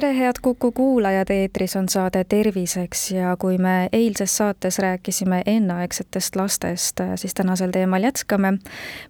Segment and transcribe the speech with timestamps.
[0.00, 6.36] tere, head Kuku kuulajad, eetris on saade Terviseks ja kui me eilses saates rääkisime enneaegsetest
[6.36, 8.52] lastest, siis tänasel teemal jätkame.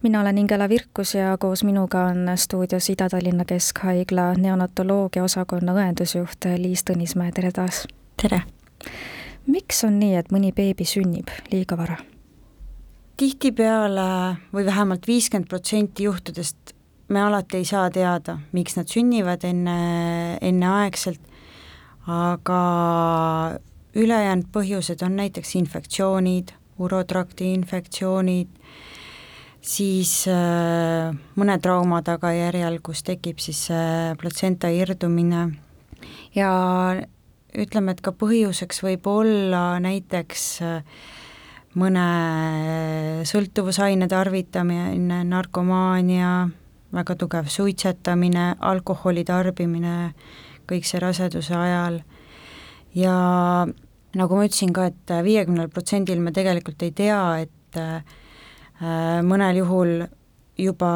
[0.02, 6.84] mina olen Ingela Virkus ja koos minuga on stuudios Ida-Tallinna Keskhaigla neonatoloogia osakonna õendusjuht Liis
[6.90, 7.84] Tõnismäe, tere taas!
[8.22, 8.40] tere!
[9.46, 11.98] miks on nii, et mõni beebi sünnib liiga vara?
[13.16, 16.77] tihtipeale või vähemalt viiskümmend protsenti juhtudest
[17.08, 19.78] me alati ei saa teada, miks nad sünnivad enne,
[20.44, 21.20] enneaegselt,
[22.08, 22.60] aga
[23.98, 28.50] ülejäänud põhjused on näiteks infektsioonid, urotrakti infektsioonid,
[29.64, 35.48] siis äh, mõne trauma tagajärjel, kus tekib siis äh, platsenta irdumine.
[36.36, 36.50] Ja
[37.58, 41.00] ütleme, et ka põhjuseks võib olla näiteks äh,
[41.78, 42.06] mõne
[43.28, 46.48] sõltuvusaine tarvitamine, narkomaania,
[46.94, 50.12] väga tugev suitsetamine, alkoholi tarbimine,
[50.68, 52.00] kõik see raseduse ajal.
[52.96, 53.14] Ja
[54.16, 59.62] nagu ma ütlesin ka et, et viiekümnel protsendil me tegelikult ei tea, et äh, mõnel
[59.62, 59.94] juhul
[60.58, 60.92] juba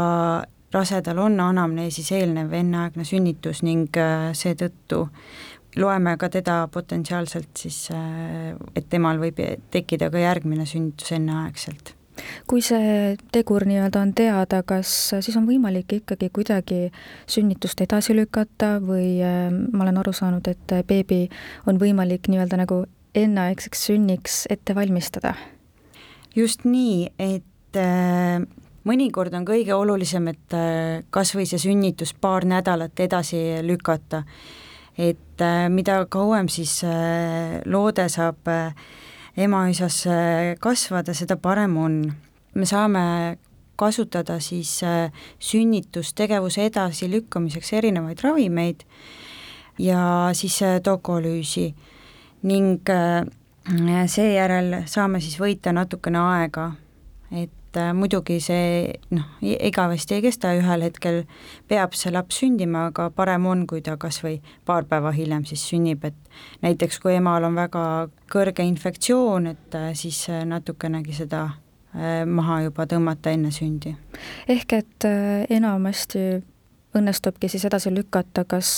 [0.72, 5.04] rasedal on anamneesis eelnev enneaegne sünnitus ning äh, seetõttu
[5.76, 11.96] loeme ka teda potentsiaalselt siis, äh, et temal võib tekkida ka järgmine sünnitus enneaegselt
[12.50, 16.80] kui see tegur nii-öelda on teada, kas siis on võimalik ikkagi kuidagi
[17.26, 21.26] sünnitust edasi lükata või äh, ma olen aru saanud, et beebi
[21.66, 25.34] on võimalik nii-öelda nagu enneaegseks sünniks ette valmistada?
[26.36, 28.40] just nii, et äh,
[28.88, 34.24] mõnikord on kõige olulisem, et äh, kas või see sünnitus paar nädalat edasi lükata.
[34.98, 38.48] et äh, mida kauem siis äh, loode saab
[39.36, 42.02] emaüsasse kasvada, seda parem on.
[42.54, 43.38] me saame
[43.76, 48.84] kasutada siis äh, sünnitustegevuse edasilükkamiseks erinevaid ravimeid
[49.78, 51.74] ja siis äh, dokolüüsi
[52.42, 53.24] ning äh,
[54.06, 56.72] seejärel saame siis võita natukene aega,
[57.30, 61.22] et et äh, muidugi see noh, igavesti ei kesta, ühel hetkel
[61.68, 65.64] peab see laps sündima, aga parem on, kui ta kas või paar päeva hiljem siis
[65.70, 66.18] sünnib, et
[66.64, 67.84] näiteks kui emal on väga
[68.32, 71.48] kõrge infektsioon, et äh, siis äh, natukenegi seda
[71.92, 73.90] maha juba tõmmata enne sündi.
[74.48, 75.04] ehk et
[75.52, 76.22] enamasti
[76.96, 78.70] õnnestubki siis edasi lükata kas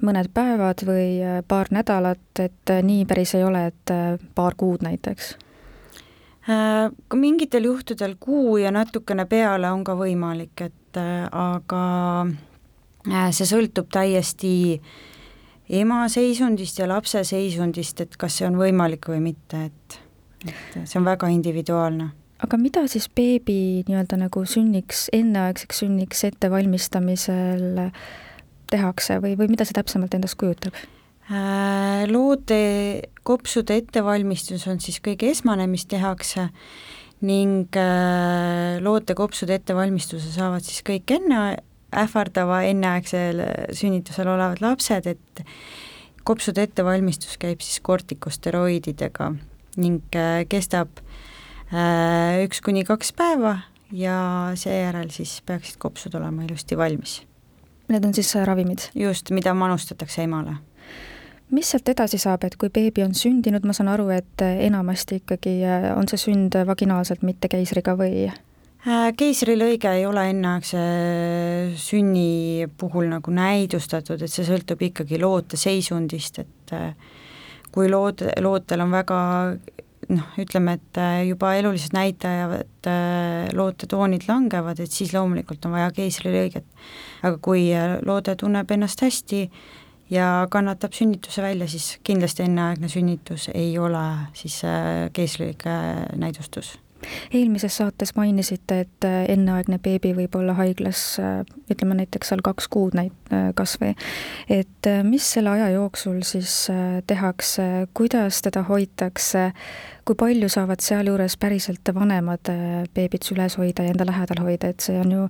[0.00, 3.92] mõned päevad või paar nädalat, et nii päris ei ole, et
[4.34, 5.34] paar kuud näiteks
[6.46, 11.84] ka mingitel juhtudel kuu ja natukene peale on ka võimalik, et äh, aga
[13.08, 14.80] äh, see sõltub täiesti
[15.72, 20.00] ema seisundist ja lapse seisundist, et kas see on võimalik või mitte, et
[20.44, 22.10] et see on väga individuaalne.
[22.44, 27.88] aga mida siis beebi nii-öelda nagu sünniks, enneaegseks sünniks ettevalmistamisel
[28.68, 30.76] tehakse või, või mida see täpsemalt endast kujutab?
[31.24, 36.50] Äh, loode kopsude ettevalmistus on siis kõige esmane, mis tehakse
[37.24, 41.38] ning äh, loote kopsude ettevalmistuse saavad siis kõik enne
[41.96, 43.40] ähvardava enneaegsel
[43.72, 45.44] sünnitusel olevad lapsed, et
[46.28, 49.30] kopsude ettevalmistus käib siis kortikosteroididega
[49.80, 51.00] ning äh, kestab
[52.44, 53.56] üks kuni kaks päeva
[53.90, 57.16] ja seejärel siis peaksid kopsud olema ilusti valmis.
[57.88, 58.90] Need on siis ravimid?
[58.94, 60.58] just, mida manustatakse emale
[61.52, 65.58] mis sealt edasi saab, et kui beebi on sündinud, ma saan aru, et enamasti ikkagi
[65.68, 68.26] äh, on see sünd vaginaalselt, mitte keisriga või?
[68.28, 70.80] Äh, keisrilõige ei ole enneaegse
[71.80, 76.92] sünni puhul nagu näidustatud, et see sõltub ikkagi loote seisundist, et äh,
[77.74, 79.20] kui lood, lootel on väga
[80.04, 82.60] noh, ütleme, et juba elulised näitajad,
[83.56, 86.66] lootetoonid langevad, et siis loomulikult on vaja keisrilõiget.
[87.24, 87.64] aga kui
[88.04, 89.40] loode tunneb ennast hästi,
[90.14, 95.62] ja kannatab sünnituse välja, siis kindlasti enneaegne sünnitus ei ole siis äh, keisrilik
[96.16, 96.78] näidustus.
[97.34, 102.68] Eelmises saates mainisite, et äh, enneaegne beebi võib olla haiglas äh, ütleme näiteks seal kaks
[102.72, 103.92] kuud näit-, kas või,
[104.48, 106.54] et mis selle aja jooksul siis
[107.06, 109.50] tehakse, kuidas teda hoitakse,
[110.04, 112.52] kui palju saavad sealjuures päriselt vanemad
[112.94, 115.26] beebit süles hoida ja enda lähedal hoida, et see on ju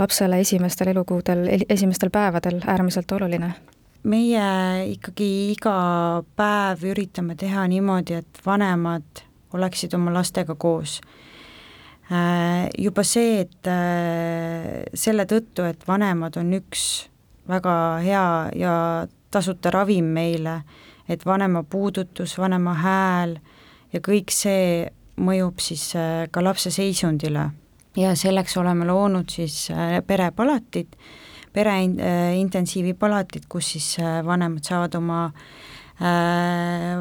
[0.00, 3.52] lapsele esimestel elukuudel, esimestel päevadel äärmiselt oluline
[4.02, 4.46] meie
[4.92, 5.74] ikkagi iga
[6.36, 11.00] päev üritame teha niimoodi, et vanemad oleksid oma lastega koos.
[12.78, 13.68] juba see, et
[14.94, 17.06] selle tõttu, et vanemad on üks
[17.48, 18.26] väga hea
[18.58, 18.74] ja
[19.30, 20.62] tasuta ravim meile,
[21.08, 23.38] et vanema puudutus, vanema hääl
[23.92, 24.90] ja kõik see
[25.20, 27.50] mõjub siis äh, ka lapse seisundile.
[27.96, 30.00] ja selleks oleme loonud siis äh,
[31.52, 35.26] perepalatid, pereintensiivipalatid, kus siis äh, vanemad saavad oma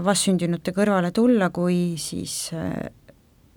[0.05, 2.51] vastsündinute kõrvale tulla, kui siis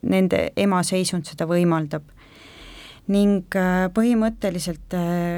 [0.09, 2.07] nende ema seisund seda võimaldab.
[3.13, 3.53] ning
[3.93, 4.95] põhimõtteliselt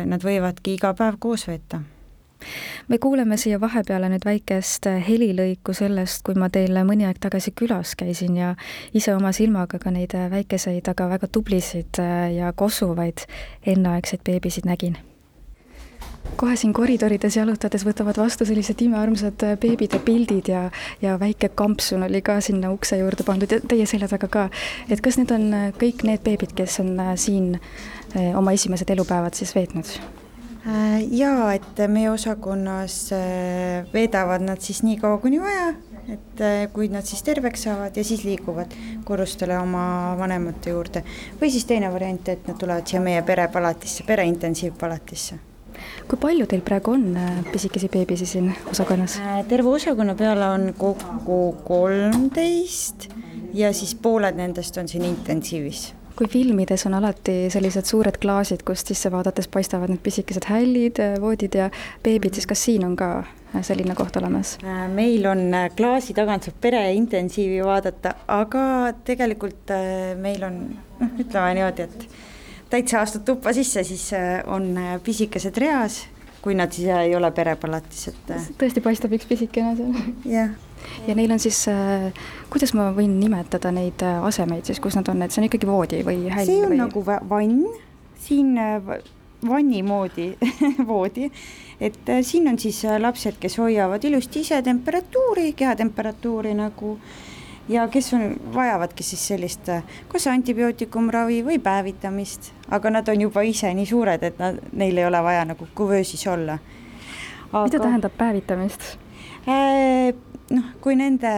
[0.06, 1.81] nad võivadki iga päev koos veeta
[2.88, 7.97] me kuuleme siia vahepeale nüüd väikest helilõiku sellest, kui ma teil mõni aeg tagasi külas
[7.99, 8.55] käisin ja
[8.94, 12.03] ise oma silmaga ka neid väikeseid, aga väga tublisid
[12.37, 13.26] ja kosuvaid
[13.67, 14.99] enneaegseid beebisid nägin
[16.37, 20.67] kohe siin koridorides jalutades võtavad vastu sellised imearmsad beebide pildid ja,
[21.02, 24.49] ja väike kampsun oli ka sinna ukse juurde pandud ja teie selja taga ka.
[24.90, 25.49] et kas need on
[25.81, 29.96] kõik need beebid, kes on siin eh, oma esimesed elupäevad siis veetnud?
[30.67, 35.69] Äh, jaa, et meie osakonnas äh, veedavad nad siis nii kaua, kuni vaja,
[36.11, 38.75] et äh, kui nad siis terveks saavad ja siis liiguvad
[39.06, 41.05] korrustele oma vanemate juurde.
[41.40, 45.38] või siis teine variant, et nad tulevad siia meie perepalatisse, pereintensiivpalatisse.
[46.08, 47.19] Kui palju teil praegu on
[47.52, 49.20] pisikesi beebisi siin osakonnas?
[49.49, 53.08] terve osakonna peale on kokku kolmteist
[53.55, 58.88] ja siis pooled nendest on siin intensiivis kui filmides on alati sellised suured klaasid, kust
[58.88, 61.69] sisse vaadates paistavad need pisikesed hällid, voodid ja
[62.05, 63.11] beebid, siis kas siin on ka
[63.67, 64.56] selline koht olemas?
[64.64, 68.64] Äh, meil on äh, klaasi tagant saab pereintensiivi vaadata, aga
[69.06, 70.58] tegelikult äh, meil on
[71.00, 72.08] noh, ütleme niimoodi, et
[72.71, 74.11] täitsa astud tuppa sisse, siis
[74.51, 74.75] on
[75.05, 76.05] pisikesed reas,
[76.43, 78.33] kui nad siis ei ole perepalatis, et.
[78.59, 80.15] tõesti paistab üks pisikene seal.
[80.31, 80.55] jah
[81.07, 82.13] ja neil on siis, äh,
[82.51, 85.69] kuidas ma võin nimetada neid äh, asemeid siis, kus nad on, et see on ikkagi
[85.69, 86.49] voodi või häll?
[86.49, 86.81] see on või...
[86.81, 87.63] nagu vann,
[88.27, 88.91] siin äh,
[89.47, 90.31] vanni moodi
[90.91, 91.31] voodi,
[91.81, 96.97] et siin on siis lapsed, kes hoiavad ilusti ise temperatuuri, kehatemperatuuri nagu
[97.69, 99.71] ja kes on, vajavadki siis sellist
[100.13, 105.09] kas antibiootikumravi või päevitamist, aga nad on juba ise nii suured, et nad, neil ei
[105.09, 106.59] ole vaja nagu kuvöösis olla
[107.53, 107.67] aga....
[107.67, 108.95] mida tähendab päevitamist
[109.49, 110.15] äh,?
[110.55, 111.31] noh, kui nende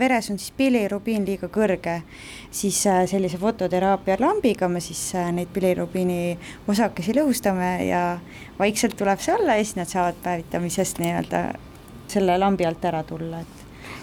[0.00, 2.00] veres on siis bilirubiin liiga kõrge,
[2.50, 6.38] siis äh, sellise fototeraapia lambiga me siis äh, neid bilirubiini
[6.70, 8.02] osakesi lõhustame ja
[8.58, 11.44] vaikselt tuleb see alla ja siis nad saavad päevitamisest nii-öelda
[12.08, 13.57] selle lambi alt ära tulla, et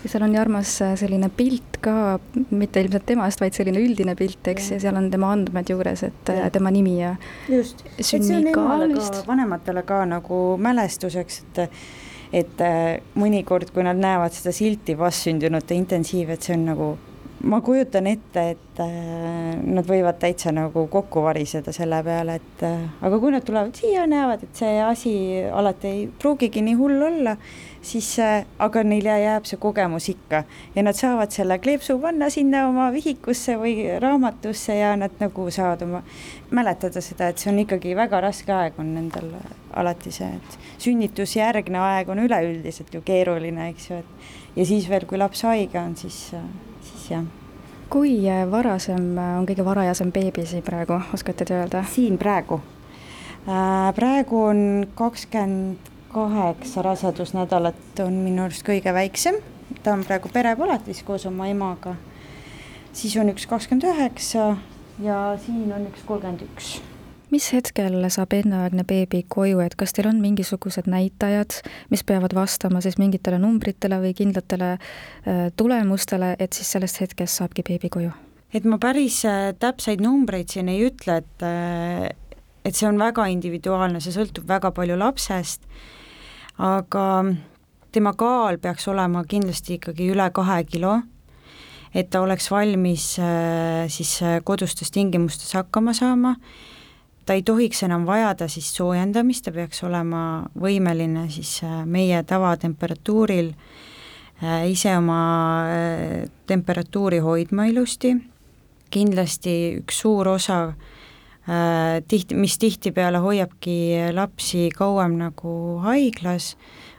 [0.05, 2.17] ja seal on Jarmas äh, selline pilt ka,
[2.53, 6.31] mitte ilmselt temast, vaid selline üldine pilt, eks, ja seal on tema andmed juures, et
[6.31, 6.49] ja.
[6.53, 7.15] tema nimi ja
[7.49, 11.65] just, et see on emale ka, vanematele ka nagu mälestuseks, et
[12.35, 16.87] et äh, mõnikord, kui nad näevad seda silti vastsündinute intensiiv, et see on nagu,
[17.45, 22.85] ma kujutan ette, et äh, nad võivad täitsa nagu kokku variseda selle peale, et äh,
[23.05, 25.13] aga kui nad tulevad siia, näevad, et see asi
[25.53, 27.35] alati ei pruugigi nii hull olla,
[27.85, 30.41] siis aga neile jääb see kogemus ikka.
[30.75, 35.85] Ja nad saavad selle kleepsu panna sinna oma vihikusse või raamatusse ja nad nagu saavad
[35.85, 36.01] oma,
[36.55, 39.29] mäletada seda, et see on ikkagi väga raske aeg on nendel
[39.77, 45.05] alati see, et sünnitusjärgne aeg on üleüldiselt ju keeruline, eks ju, et ja siis veel,
[45.09, 46.31] kui laps haige on, siis,
[47.09, 47.25] jah
[47.89, 48.17] kui
[48.51, 51.83] varasem on kõige varajasem beebisi praegu, oskate te öelda?
[51.89, 52.59] siin praegu?
[53.45, 54.61] Äh, praegu on
[54.95, 59.37] kakskümmend kaheksa rasedusnädalat on minu arust kõige väiksem,
[59.83, 61.95] ta on praegu perepalatis koos oma emaga.
[62.93, 64.55] siis on üks kakskümmend üheksa
[65.03, 66.79] ja siin on üks kolmkümmend üks
[67.31, 71.57] mis hetkel saab enneaegne beebi koju, et kas teil on mingisugused näitajad,
[71.93, 77.65] mis peavad vastama siis mingitele numbritele või kindlatele äh, tulemustele, et siis sellest hetkest saabki
[77.67, 78.13] beebi koju?
[78.55, 82.09] et ma päris äh, täpseid numbreid siin ei ütle, et äh,
[82.65, 85.67] et see on väga individuaalne, see sõltub väga palju lapsest
[86.61, 87.07] aga
[87.93, 90.95] tema kaal peaks olema kindlasti ikkagi üle kahe kilo,
[91.93, 93.15] et ta oleks valmis
[93.91, 94.13] siis
[94.47, 96.35] kodustes tingimustes hakkama saama,
[97.25, 103.53] ta ei tohiks enam vajada siis soojendamist, ta peaks olema võimeline siis äh, meie tavatemperatuuril
[104.67, 105.17] ise oma
[106.45, 108.09] temperatuuri hoidma ilusti,
[108.91, 110.57] kindlasti üks suur osa
[111.45, 115.51] Äh, tihti, mis tihtipeale hoiabki lapsi kauem nagu
[115.83, 116.55] haiglas,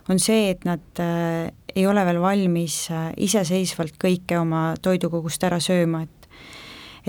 [0.07, 5.59] on see, et nad äh, ei ole veel valmis äh, iseseisvalt kõike oma toidukogust ära
[5.59, 6.13] sööma, et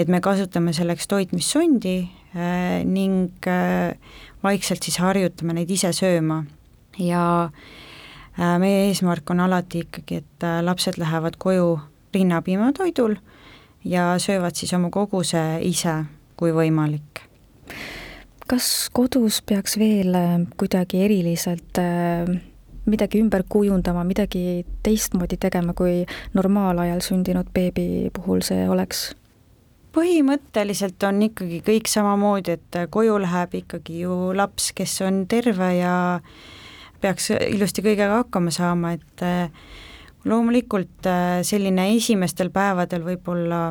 [0.01, 1.99] et me kasutame selleks toitmissondi
[2.85, 3.47] ning
[4.43, 6.43] vaikselt siis harjutame neid ise sööma
[7.01, 7.49] ja
[8.61, 11.71] meie eesmärk on alati ikkagi, et lapsed lähevad koju
[12.13, 13.17] rinnapiimatoidul
[13.85, 16.03] ja söövad siis oma koguse ise,
[16.37, 17.23] kui võimalik.
[18.47, 22.29] kas kodus peaks veel äh, kuidagi eriliselt äh,
[22.87, 29.09] midagi ümber kujundama, midagi teistmoodi tegema, kui normaalajal sündinud beebi puhul see oleks?
[29.97, 35.93] Põhimõtteliselt on ikkagi kõik samamoodi, et koju läheb ikkagi ju laps, kes on terve ja
[37.01, 39.49] peaks ilusti kõigega hakkama saama, et eh,
[40.29, 43.61] loomulikult eh, selline esimestel päevadel võib-olla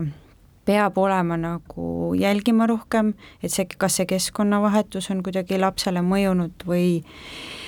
[0.66, 6.88] peab olema nagu jälgima rohkem, et see, kas see keskkonnavahetus on kuidagi lapsele mõjunud või
[7.04, 7.65] Äh,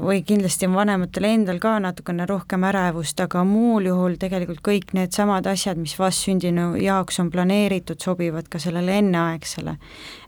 [0.00, 5.48] või kindlasti on vanematel endal ka natukene rohkem ärevust, aga muul juhul tegelikult kõik needsamad
[5.50, 9.76] asjad, mis vastsündinu jaoks on planeeritud, sobivad ka sellele enneaegsele.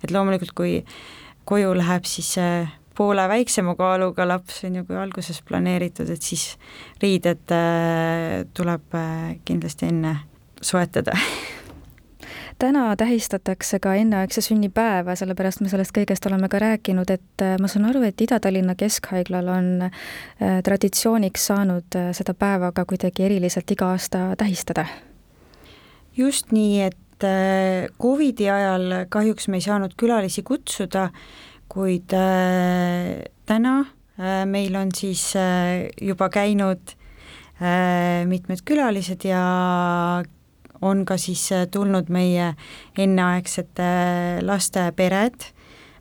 [0.02, 0.84] et loomulikult, kui
[1.44, 2.34] koju läheb siis
[2.94, 6.56] poole väiksema kaaluga laps, on ju, kui alguses planeeritud, et siis
[7.02, 10.16] riided äh, tuleb äh, kindlasti enne
[10.62, 11.16] soetada
[12.62, 17.70] täna tähistatakse ka enneaegse sünnipäeva, sellepärast me sellest kõigest oleme ka rääkinud, et äh, ma
[17.70, 23.70] saan aru, et Ida-Tallinna Keskhaiglal on äh, traditsiooniks saanud äh, seda päeva ka kuidagi eriliselt
[23.74, 24.86] iga aasta tähistada.
[26.16, 26.98] just nii, et
[28.02, 31.04] Covidi ajal kahjuks me ei saanud külalisi kutsuda,
[31.70, 32.10] kuid
[33.46, 33.74] täna
[34.50, 35.28] meil on siis
[36.02, 36.96] juba käinud
[38.26, 39.44] mitmed külalised ja
[40.82, 42.54] on ka siis äh, tulnud meie
[42.98, 43.90] enneaegsete
[44.42, 45.50] laste pered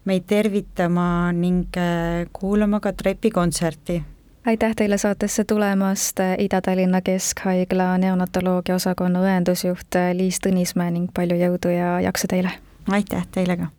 [0.06, 4.02] meid tervitama ning äh, kuulama ka trepikontserti
[4.46, 12.00] aitäh teile saatesse tulemast, Ida-Tallinna Keskhaigla neonatoloogia osakonna õendusjuht Liis Tõnismäe ning palju jõudu ja
[12.02, 12.56] jaksu teile!
[12.90, 13.70] aitäh teile ka!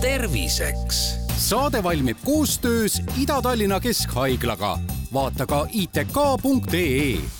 [0.00, 1.28] terviseks!
[1.38, 4.78] saade valmib koostöös Ida-Tallinna Keskhaiglaga.
[5.12, 7.37] vaata ka itk.ee